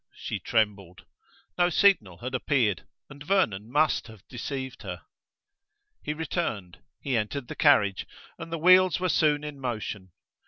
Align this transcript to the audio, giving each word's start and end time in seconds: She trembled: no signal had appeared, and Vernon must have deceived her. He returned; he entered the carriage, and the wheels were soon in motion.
She 0.15 0.39
trembled: 0.39 1.05
no 1.59 1.69
signal 1.69 2.17
had 2.21 2.33
appeared, 2.33 2.87
and 3.07 3.21
Vernon 3.21 3.71
must 3.71 4.07
have 4.07 4.27
deceived 4.27 4.81
her. 4.81 5.03
He 6.01 6.15
returned; 6.15 6.79
he 7.03 7.15
entered 7.15 7.49
the 7.49 7.55
carriage, 7.55 8.07
and 8.39 8.51
the 8.51 8.57
wheels 8.57 8.99
were 8.99 9.09
soon 9.09 9.43
in 9.43 9.59
motion. 9.59 10.09